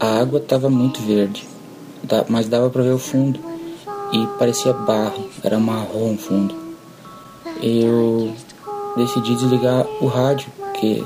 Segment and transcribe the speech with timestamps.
[0.00, 1.44] A água estava muito verde,
[2.28, 3.40] mas dava para ver o fundo
[4.12, 6.54] e parecia barro, era marrom o fundo.
[7.60, 8.32] Eu
[8.96, 11.02] decidi desligar o rádio, porque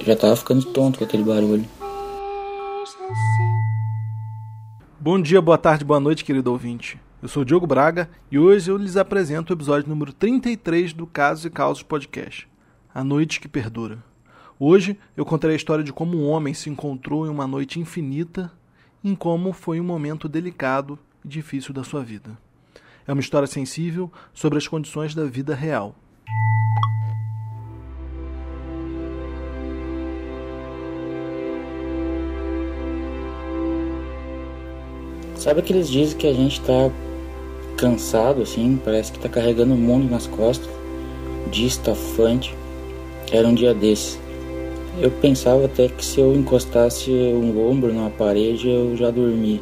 [0.00, 1.64] já estava ficando tonto com aquele barulho.
[4.98, 6.98] Bom dia, boa tarde, boa noite, querido ouvinte.
[7.22, 11.44] Eu sou Diogo Braga e hoje eu lhes apresento o episódio número 33 do Casos
[11.44, 12.48] e Causos Podcast,
[12.92, 13.98] A Noite que Perdura.
[14.58, 18.52] Hoje eu contarei a história de como um homem se encontrou em uma noite infinita,
[19.02, 22.38] em como foi um momento delicado e difícil da sua vida.
[23.06, 25.94] É uma história sensível sobre as condições da vida real.
[35.34, 36.88] Sabe que eles dizem que a gente tá
[37.76, 40.70] cansado, assim, parece que tá carregando o mundo nas costas,
[41.50, 42.54] distafante.
[43.32, 44.21] Era um dia desse.
[45.00, 49.60] Eu pensava até que se eu encostasse um ombro na parede eu já dormi.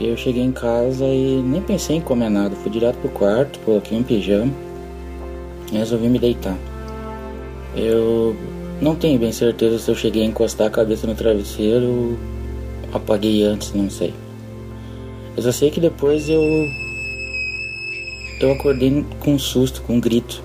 [0.00, 2.54] Eu cheguei em casa e nem pensei em comer nada.
[2.56, 4.52] Fui direto pro quarto, coloquei um pijama
[5.72, 6.56] e resolvi me deitar.
[7.74, 8.34] Eu
[8.80, 12.16] não tenho bem certeza se eu cheguei a encostar a cabeça no travesseiro
[12.92, 14.12] apaguei antes, não sei.
[15.36, 16.42] Eu só sei que depois eu.
[18.40, 20.42] Eu acordei com um susto, com um grito.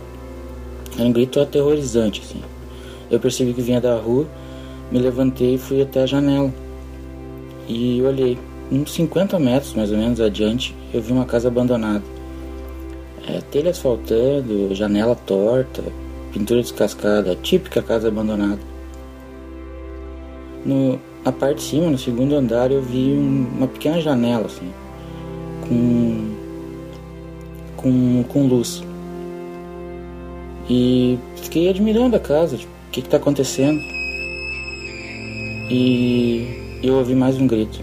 [0.98, 2.42] Era um grito aterrorizante, assim.
[3.12, 4.26] Eu percebi que vinha da rua,
[4.90, 6.52] me levantei e fui até a janela.
[7.68, 8.40] E olhei.
[8.72, 12.02] Uns 50 metros mais ou menos adiante, eu vi uma casa abandonada.
[13.28, 15.84] É, telha asfaltando, janela torta,
[16.31, 18.59] pintura descascada, típica casa abandonada.
[20.66, 24.72] No, na parte de cima, no segundo andar, eu vi um, uma pequena janela, assim,
[25.68, 26.34] com,
[27.75, 28.81] com, com luz.
[30.70, 33.81] E fiquei admirando a casa, tipo, que está acontecendo?
[35.70, 37.80] E eu ouvi mais um grito.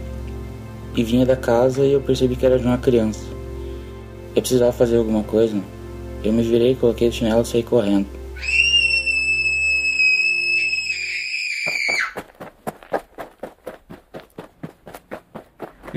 [0.95, 3.25] E vinha da casa e eu percebi que era de uma criança.
[4.37, 5.59] Eu precisava fazer alguma coisa.
[6.23, 8.07] Eu me virei, coloquei o chinelo e saí correndo.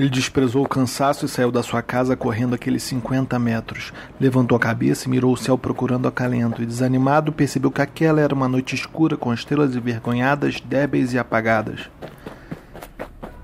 [0.01, 3.93] Ele desprezou o cansaço e saiu da sua casa correndo aqueles 50 metros.
[4.19, 8.33] Levantou a cabeça e mirou o céu procurando acalento, e desanimado percebeu que aquela era
[8.33, 11.87] uma noite escura com estrelas envergonhadas, débeis e apagadas.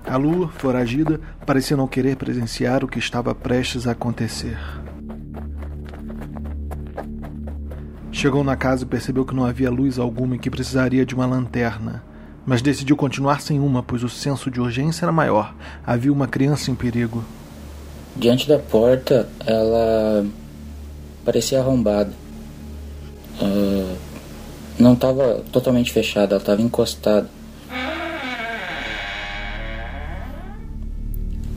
[0.04, 4.58] A lua, foragida, parecia não querer presenciar o que estava prestes a acontecer.
[8.10, 11.24] Chegou na casa e percebeu que não havia luz alguma e que precisaria de uma
[11.24, 12.02] lanterna
[12.48, 15.54] mas decidiu continuar sem uma, pois o senso de urgência era maior.
[15.86, 17.22] Havia uma criança em perigo.
[18.16, 20.24] Diante da porta, ela
[21.26, 22.10] parecia arrombada.
[23.38, 23.94] Uh,
[24.78, 27.28] não estava totalmente fechada, ela estava encostada.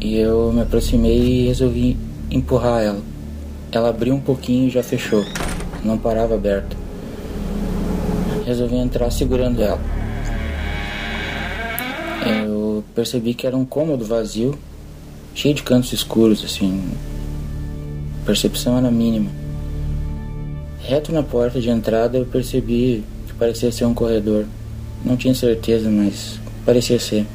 [0.01, 1.97] E eu me aproximei e resolvi
[2.29, 3.01] empurrar ela.
[3.71, 5.23] Ela abriu um pouquinho e já fechou.
[5.85, 6.75] Não parava aberta.
[8.45, 10.00] Resolvi entrar segurando ela
[12.93, 14.57] percebi que era um cômodo vazio,
[15.33, 16.83] cheio de cantos escuros, assim.
[18.21, 19.29] A percepção era mínima.
[20.79, 24.45] Reto na porta de entrada eu percebi que parecia ser um corredor.
[25.05, 27.25] Não tinha certeza, mas parecia ser.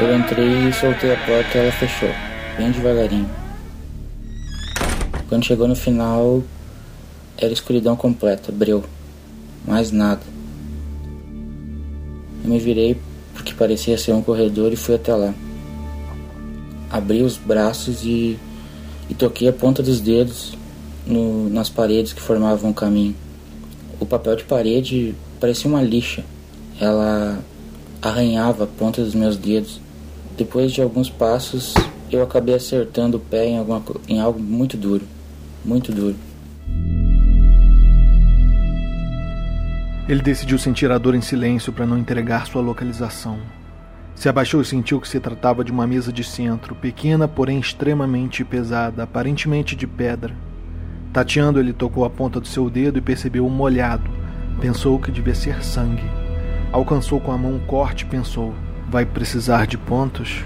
[0.00, 2.10] Eu entrei e soltei a porta e ela fechou,
[2.56, 3.28] bem devagarinho.
[5.28, 6.42] Quando chegou no final,
[7.36, 8.84] era escuridão completa, breu.
[9.66, 10.22] Mais nada.
[12.44, 12.96] Eu me virei
[13.34, 15.34] porque parecia ser um corredor e fui até lá.
[16.90, 18.38] Abri os braços e,
[19.10, 20.56] e toquei a ponta dos dedos
[21.06, 23.14] no, nas paredes que formavam o caminho.
[24.00, 26.24] O papel de parede parecia uma lixa.
[26.80, 27.38] Ela
[28.00, 29.80] arranhava a ponta dos meus dedos.
[30.36, 31.74] Depois de alguns passos,
[32.10, 35.04] eu acabei acertando o pé em, alguma, em algo muito duro.
[35.64, 36.16] Muito duro.
[40.06, 43.38] Ele decidiu sentir a dor em silêncio para não entregar sua localização.
[44.14, 48.44] Se abaixou e sentiu que se tratava de uma mesa de centro, pequena, porém extremamente
[48.44, 50.34] pesada, aparentemente de pedra.
[51.10, 54.10] Tateando, ele tocou a ponta do seu dedo e percebeu um molhado.
[54.60, 56.04] Pensou que devia ser sangue.
[56.70, 58.54] Alcançou com a mão um corte e pensou:
[58.90, 60.44] vai precisar de pontos?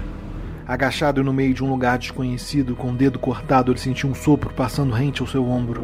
[0.69, 4.53] Agachado no meio de um lugar desconhecido, com o dedo cortado, ele sentiu um sopro
[4.53, 5.81] passando rente ao seu ombro.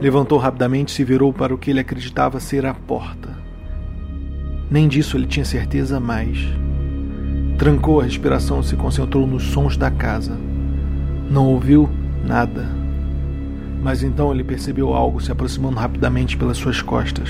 [0.00, 3.36] Levantou rapidamente e se virou para o que ele acreditava ser a porta.
[4.70, 6.38] Nem disso ele tinha certeza mais.
[7.58, 10.34] Trancou a respiração e se concentrou nos sons da casa.
[11.30, 11.86] Não ouviu
[12.24, 12.70] nada.
[13.82, 17.28] Mas então ele percebeu algo se aproximando rapidamente pelas suas costas.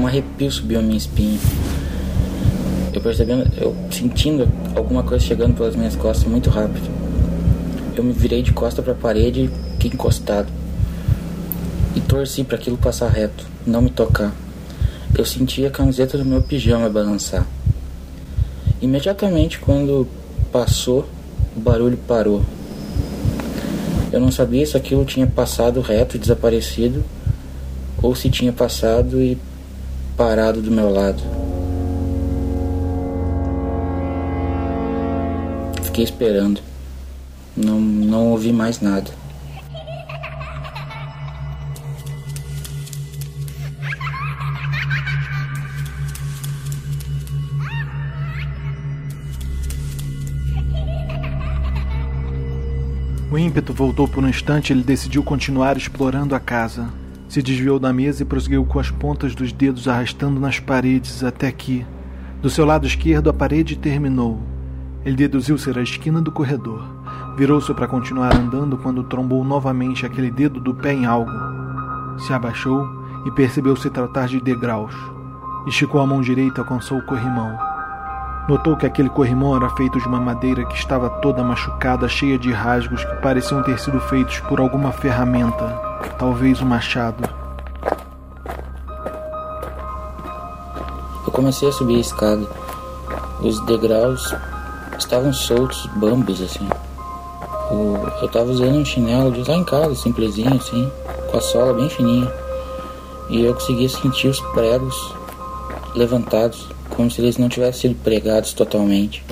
[0.00, 1.38] Um arrepio subiu a minha espinha.
[2.92, 6.88] Eu percebendo, eu sentindo alguma coisa chegando pelas minhas costas muito rápido.
[7.96, 10.48] Eu me virei de costa para a parede fiquei encostado.
[11.94, 14.32] E torci para aquilo passar reto, não me tocar.
[15.16, 17.46] Eu senti a camiseta do meu pijama balançar.
[18.82, 20.06] Imediatamente quando
[20.52, 21.08] passou,
[21.56, 22.42] o barulho parou.
[24.12, 27.04] Eu não sabia se aquilo tinha passado reto e desaparecido
[28.02, 29.38] ou se tinha passado e
[30.16, 31.47] parado do meu lado.
[35.98, 36.60] Fiquei esperando.
[37.56, 39.10] Não, não ouvi mais nada.
[53.28, 56.88] O ímpeto voltou por um instante e ele decidiu continuar explorando a casa.
[57.28, 61.50] Se desviou da mesa e prosseguiu com as pontas dos dedos arrastando nas paredes até
[61.50, 61.84] que,
[62.40, 64.57] do seu lado esquerdo, a parede terminou.
[65.08, 66.82] Ele deduziu ser a esquina do corredor.
[67.34, 71.32] Virou-se para continuar andando quando trombou novamente aquele dedo do pé em algo.
[72.18, 72.86] Se abaixou
[73.24, 74.94] e percebeu se tratar de degraus.
[75.66, 77.58] Esticou a mão direita e alcançou o corrimão.
[78.50, 82.52] Notou que aquele corrimão era feito de uma madeira que estava toda machucada, cheia de
[82.52, 85.68] rasgos que pareciam ter sido feitos por alguma ferramenta,
[86.18, 87.26] talvez um machado.
[91.26, 92.46] Eu comecei a subir a escada.
[93.40, 94.34] Os degraus
[94.98, 96.68] estavam soltos, bambos assim.
[97.70, 100.90] Eu estava usando um chinelo de lá em casa, simplesinho assim,
[101.30, 102.30] com a sola bem fininha.
[103.30, 105.14] E eu conseguia sentir os pregos
[105.94, 109.22] levantados como se eles não tivessem sido pregados totalmente.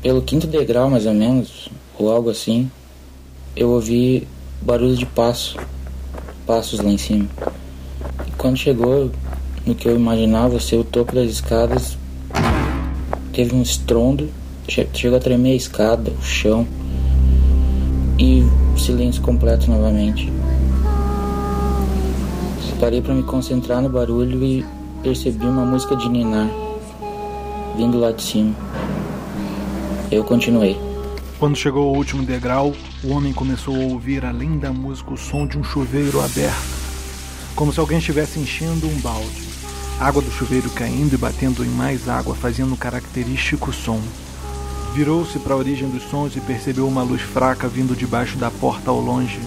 [0.00, 1.68] Pelo quinto degrau, mais ou menos,
[1.98, 2.70] ou algo assim,
[3.54, 4.26] eu ouvi
[4.62, 5.56] barulho de passo,
[6.46, 7.28] passos lá em cima.
[8.26, 9.10] E quando chegou
[9.66, 11.98] no que eu imaginava ser o topo das escadas,
[13.36, 14.30] teve um estrondo,
[14.66, 16.66] chegou a tremer a escada, o chão,
[18.18, 18.42] e
[18.78, 20.32] silêncio completo novamente.
[22.80, 24.64] Parei para me concentrar no barulho e
[25.02, 26.48] percebi uma música de Ninar
[27.76, 28.54] vindo lá de cima.
[30.10, 30.80] Eu continuei.
[31.38, 32.72] Quando chegou ao último degrau,
[33.04, 36.56] o homem começou a ouvir além da música o som de um chuveiro aberto,
[37.54, 39.45] como se alguém estivesse enchendo um balde.
[39.98, 44.00] Água do chuveiro caindo e batendo em mais água, fazendo um característico som.
[44.94, 48.90] Virou-se para a origem dos sons e percebeu uma luz fraca vindo debaixo da porta
[48.90, 49.40] ao longe,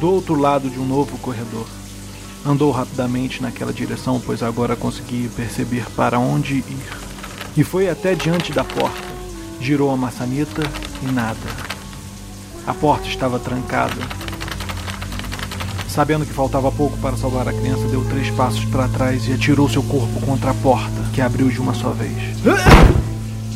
[0.00, 1.66] do outro lado de um novo corredor.
[2.44, 7.02] Andou rapidamente naquela direção, pois agora conseguia perceber para onde ir.
[7.56, 9.12] E foi até diante da porta.
[9.60, 10.62] Girou a maçaneta
[11.02, 11.38] e nada.
[12.66, 14.31] A porta estava trancada.
[15.92, 19.68] Sabendo que faltava pouco para salvar a criança, deu três passos para trás e atirou
[19.68, 22.16] seu corpo contra a porta, que abriu de uma só vez.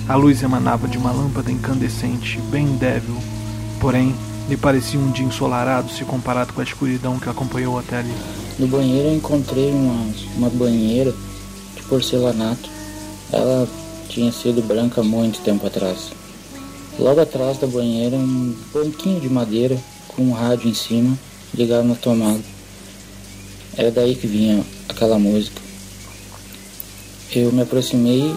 [0.07, 3.17] A luz emanava de uma lâmpada incandescente, bem débil,
[3.81, 4.15] porém
[4.51, 8.15] lhe parecia um dia ensolarado se comparado com a escuridão que acompanhou até ali.
[8.59, 11.15] No banheiro eu encontrei uma, uma banheira
[11.75, 12.69] de porcelanato.
[13.33, 13.67] Ela
[14.11, 16.11] tinha sido branca muito tempo atrás.
[16.99, 19.79] Logo atrás da banheira um banquinho de madeira
[20.09, 21.17] com um rádio em cima
[21.57, 22.41] ligado na tomada.
[23.77, 25.61] Era daí que vinha aquela música.
[27.35, 28.35] Eu me aproximei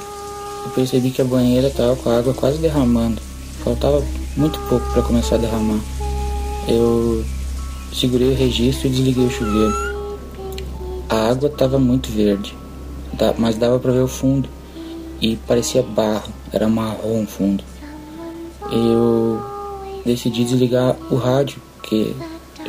[0.66, 3.22] e percebi que a banheira estava com a água quase derramando.
[3.64, 4.04] Faltava
[4.36, 5.80] muito pouco para começar a derramar.
[6.68, 7.24] Eu
[7.94, 9.74] segurei o registro e desliguei o chuveiro.
[11.10, 12.56] A água estava muito verde,
[13.38, 14.48] mas dava para ver o fundo
[15.22, 17.64] e parecia barro, era marrom fundo.
[18.72, 19.42] Eu
[20.06, 22.14] decidi desligar o rádio, porque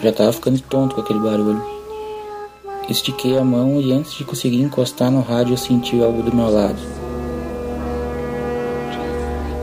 [0.02, 1.62] já estava ficando tonto com aquele barulho.
[2.88, 6.50] Estiquei a mão e antes de conseguir encostar no rádio eu senti algo do meu
[6.50, 6.78] lado.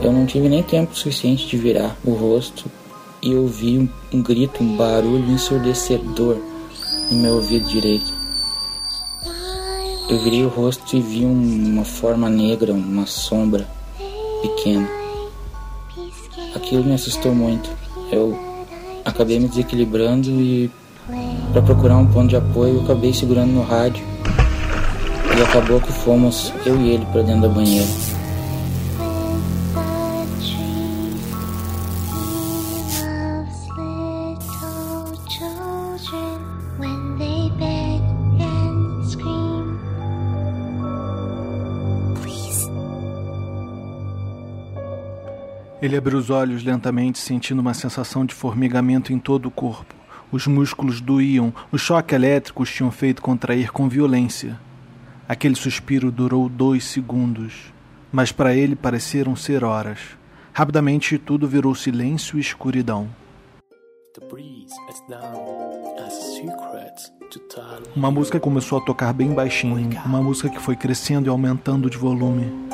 [0.00, 2.70] Eu não tive nem tempo suficiente de virar o rosto
[3.20, 6.38] e ouvi um, um grito, um barulho ensurdecedor
[7.10, 8.16] no meu ouvido direito.
[10.08, 13.68] Eu virei o rosto e vi uma forma negra, uma sombra
[14.40, 14.88] pequena.
[16.54, 17.68] Aquilo me assustou muito.
[18.10, 18.47] Eu
[19.08, 20.70] acabei me desequilibrando e,
[21.52, 24.04] para procurar um ponto de apoio, acabei segurando no rádio.
[25.36, 27.86] E acabou que fomos eu e ele para dentro da banheira.
[45.88, 49.94] Ele abriu os olhos lentamente, sentindo uma sensação de formigamento em todo o corpo.
[50.30, 54.60] Os músculos doíam, o choque elétrico os tinham feito contrair com violência.
[55.26, 57.72] Aquele suspiro durou dois segundos,
[58.12, 59.98] mas para ele pareceram ser horas.
[60.52, 63.08] Rapidamente tudo virou silêncio e escuridão.
[67.96, 71.96] Uma música começou a tocar bem baixinho, uma música que foi crescendo e aumentando de
[71.96, 72.68] volume.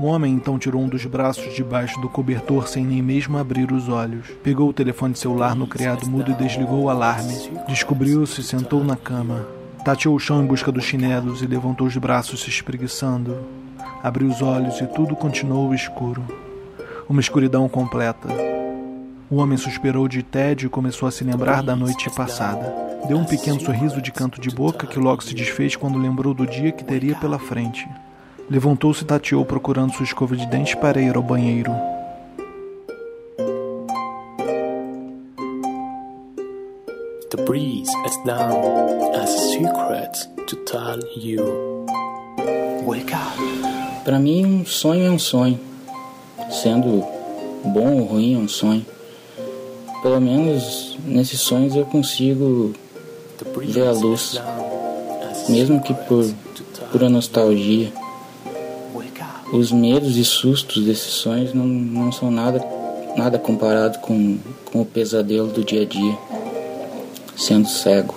[0.00, 3.88] O homem então tirou um dos braços debaixo do cobertor sem nem mesmo abrir os
[3.88, 4.26] olhos.
[4.42, 7.34] Pegou o telefone celular no criado mudo e desligou o alarme.
[7.68, 9.46] Descobriu-se e sentou na cama.
[9.84, 13.38] Tateou o chão em busca dos chinelos e levantou os braços se espreguiçando.
[14.02, 16.24] Abriu os olhos e tudo continuou escuro.
[17.08, 18.28] Uma escuridão completa.
[19.30, 22.74] O homem suspirou de tédio e começou a se lembrar da noite passada.
[23.06, 26.46] Deu um pequeno sorriso de canto de boca que logo se desfez quando lembrou do
[26.46, 27.86] dia que teria pela frente.
[28.50, 31.72] Levantou-se e tateou procurando sua escova de dente para ir ao banheiro.
[37.30, 41.86] The breeze is down as a secret to tell you.
[42.84, 44.04] Wake up.
[44.04, 45.58] Para mim, um sonho é um sonho.
[46.50, 47.02] Sendo
[47.64, 48.84] bom ou ruim, é um sonho.
[50.02, 52.74] Pelo menos nesses sonhos eu consigo
[53.64, 54.38] ver a luz,
[55.48, 56.30] mesmo que por
[56.92, 58.03] pura nostalgia.
[59.54, 62.60] Os medos e sustos desses sonhos não, não são nada,
[63.16, 66.18] nada comparado com, com o pesadelo do dia a dia,
[67.36, 68.16] sendo cego.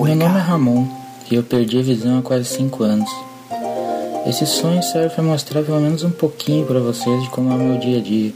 [0.00, 0.88] Meu nome é Ramon
[1.30, 3.10] e eu perdi a visão há quase 5 anos.
[4.26, 7.58] Esse sonho serve para mostrar pelo menos um pouquinho para vocês de como é o
[7.58, 8.32] meu dia a dia,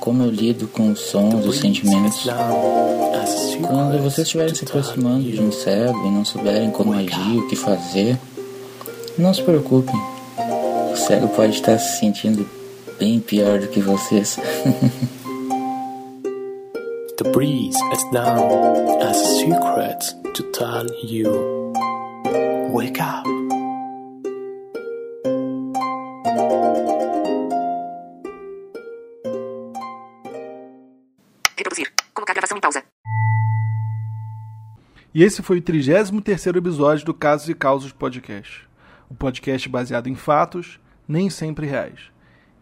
[0.00, 2.26] como eu lido com os sons, os sentimentos.
[3.66, 7.56] Quando vocês estiverem se aproximando de um cego e não souberem como agir, o que
[7.56, 8.18] fazer,
[9.18, 9.94] não se preocupem.
[10.92, 12.48] O cego pode estar se sentindo
[12.98, 14.38] bem pior do que vocês.
[17.22, 20.00] The breeze is down as a secret
[20.34, 21.72] to tell you.
[22.72, 23.26] Wake up.
[31.56, 31.92] Reproduzir.
[32.12, 32.91] Colocar gravação em pausa.
[35.14, 36.10] E esse foi o 33
[36.56, 38.66] episódio do Casos e Causos Podcast.
[39.10, 42.10] O podcast baseado em fatos, nem sempre reais.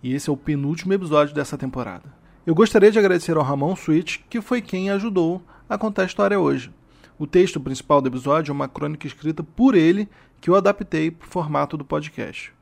[0.03, 2.13] E esse é o penúltimo episódio dessa temporada.
[2.45, 6.41] Eu gostaria de agradecer ao Ramon Switch, que foi quem ajudou a contar a história
[6.41, 6.73] hoje.
[7.17, 10.09] O texto principal do episódio é uma crônica escrita por ele
[10.41, 12.53] que eu adaptei para o formato do podcast.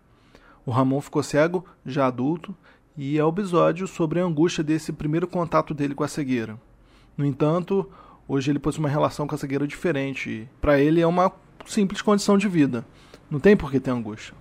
[0.66, 2.54] O Ramon ficou cego, já adulto,
[2.94, 6.60] e é o episódio sobre a angústia desse primeiro contato dele com a cegueira.
[7.16, 7.90] No entanto,
[8.30, 10.46] Hoje ele possui uma relação com a cegueira diferente.
[10.60, 11.32] Para ele é uma
[11.64, 12.84] simples condição de vida.
[13.30, 14.34] Não tem por que ter angústia.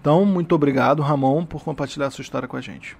[0.00, 2.96] Então, muito obrigado, Ramon, por compartilhar sua história com a gente.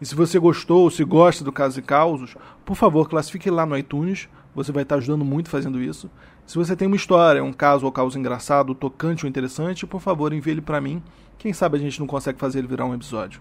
[0.00, 3.64] E se você gostou ou se gosta do Casos e Causos, por favor, classifique lá
[3.64, 4.28] no iTunes.
[4.52, 6.10] Você vai estar ajudando muito fazendo isso.
[6.44, 10.32] Se você tem uma história, um caso ou causa engraçado, tocante ou interessante, por favor,
[10.32, 11.00] envie ele para mim.
[11.38, 13.40] Quem sabe a gente não consegue fazer ele virar um episódio.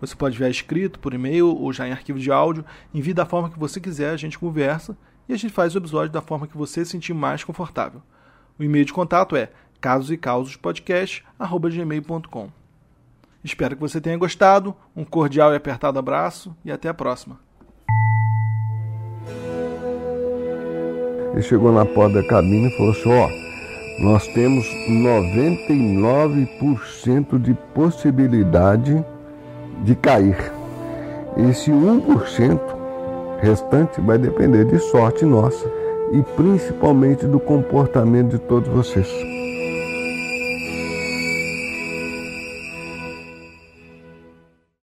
[0.00, 2.64] Você pode enviar escrito, por e-mail ou já em arquivo de áudio.
[2.94, 4.96] Envie da forma que você quiser, a gente conversa
[5.28, 8.02] e a gente faz o episódio da forma que você se sentir mais confortável.
[8.58, 12.50] O e-mail de contato é casosecausospodcast.gmail.com
[13.46, 17.38] Espero que você tenha gostado, um cordial e apertado abraço e até a próxima.
[21.32, 23.28] Ele chegou na porta da cabine e falou assim, ó,
[24.02, 29.04] nós temos 99% de possibilidade
[29.84, 30.52] de cair.
[31.36, 32.75] Esse 1%
[33.40, 35.70] restante vai depender de sorte nossa
[36.12, 39.08] e principalmente do comportamento de todos vocês.